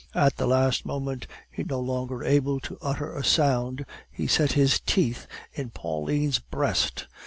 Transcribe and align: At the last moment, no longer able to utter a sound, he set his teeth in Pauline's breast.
At 0.15 0.37
the 0.37 0.47
last 0.47 0.83
moment, 0.83 1.27
no 1.55 1.79
longer 1.79 2.23
able 2.23 2.59
to 2.61 2.79
utter 2.81 3.15
a 3.15 3.23
sound, 3.23 3.85
he 4.09 4.25
set 4.25 4.53
his 4.53 4.79
teeth 4.79 5.27
in 5.53 5.69
Pauline's 5.69 6.39
breast. 6.39 7.05